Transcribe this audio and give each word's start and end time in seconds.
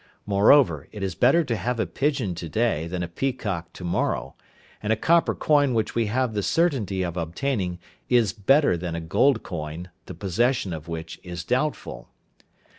Moreover, 0.25 0.87
it 0.91 1.03
is 1.03 1.13
better 1.13 1.43
to 1.43 1.55
have 1.55 1.79
a 1.79 1.85
pigeon 1.85 2.33
to 2.33 2.49
day 2.49 2.87
than 2.87 3.03
a 3.03 3.07
peacock 3.07 3.71
to 3.73 3.83
morrow; 3.83 4.33
and 4.81 4.91
a 4.91 4.95
copper 4.95 5.35
coin 5.35 5.75
which 5.75 5.93
we 5.93 6.07
have 6.07 6.33
the 6.33 6.41
certainty 6.41 7.03
of 7.03 7.17
obtaining, 7.17 7.77
is 8.09 8.33
better 8.33 8.75
than 8.75 8.95
a 8.95 8.99
gold 8.99 9.43
coin, 9.43 9.91
the 10.07 10.15
possession 10.15 10.73
of 10.73 10.87
which 10.87 11.19
is 11.21 11.43
doubtful. 11.43 12.09